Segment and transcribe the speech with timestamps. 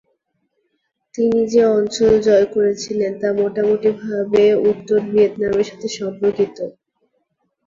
[1.15, 6.57] তিনি যে অঞ্চল জয় করেছিলেন তা মোটামুটিভাবে উত্তর ভিয়েতনামের সাথে সম্পর্কিত।